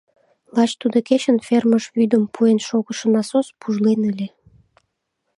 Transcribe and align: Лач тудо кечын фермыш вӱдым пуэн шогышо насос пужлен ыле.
Лач 0.55 0.71
тудо 0.81 0.97
кечын 1.07 1.37
фермыш 1.47 1.83
вӱдым 1.95 2.23
пуэн 2.33 2.57
шогышо 2.67 3.07
насос 3.13 3.47
пужлен 3.59 4.01
ыле. 4.11 4.27